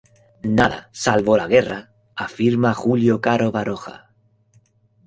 Nada, 0.57 0.89
salvo 0.93 1.37
la 1.37 1.45
guerra", 1.45 1.91
afirma 2.15 2.73
Julio 2.73 3.21
Caro 3.21 3.51
Baroja. 3.51 4.09